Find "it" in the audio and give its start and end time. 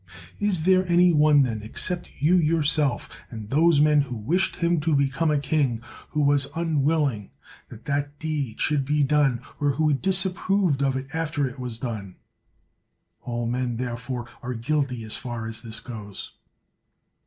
10.97-11.13, 11.47-11.59